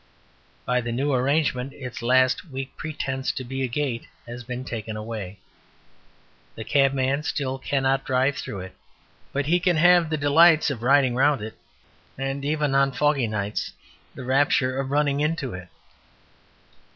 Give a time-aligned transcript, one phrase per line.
[0.65, 4.97] By the new arrangement its last weak pretence to be a gate has been taken
[4.97, 5.37] away.
[6.55, 8.75] The cabman still cannot drive through it,
[9.31, 11.53] but he can have the delights of riding round it,
[12.17, 13.73] and even (on foggy nights)
[14.15, 15.67] the rapture of running into it.